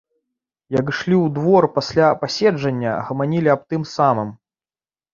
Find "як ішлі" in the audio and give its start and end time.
0.75-1.15